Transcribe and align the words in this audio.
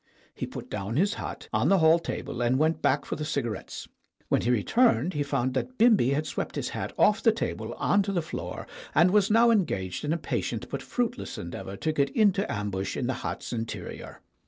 He 0.33 0.47
put 0.47 0.67
down 0.67 0.95
his 0.95 1.13
hat 1.13 1.47
on 1.53 1.69
the 1.69 1.77
hall 1.77 1.99
table 1.99 2.41
and 2.41 2.57
went 2.57 2.81
back 2.81 3.05
for 3.05 3.15
the 3.15 3.23
cigarettes. 3.23 3.87
When 4.29 4.41
he 4.41 4.49
returned 4.49 5.13
he 5.13 5.21
found 5.21 5.53
that 5.53 5.77
Bimbi 5.77 6.13
had 6.13 6.25
swept 6.25 6.55
his 6.55 6.69
hat 6.69 6.91
off 6.97 7.21
the 7.21 7.31
table 7.31 7.75
on 7.75 8.01
to 8.01 8.11
the 8.11 8.23
floor, 8.23 8.65
and 8.95 9.11
was 9.11 9.29
now 9.29 9.51
engaged 9.51 10.03
in 10.03 10.11
a 10.11 10.17
patient 10.17 10.67
but 10.71 10.81
fruitless 10.81 11.37
endeavor 11.37 11.77
to 11.77 11.93
get 11.93 12.09
into 12.15 12.51
ambush 12.51 12.97
in 12.97 13.05
the 13.05 13.13
hat's 13.21 13.53
interior. 13.53 14.21